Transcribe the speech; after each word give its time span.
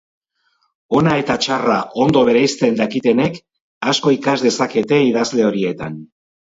Ona 0.99 1.11
eta 1.23 1.35
txarra 1.43 1.75
ondo 2.07 2.25
bereizten 2.31 2.81
dakitenek 2.81 3.41
asko 3.95 4.17
ikas 4.19 4.37
dezakete 4.51 5.03
idazle 5.15 5.51
horietan. 5.55 6.05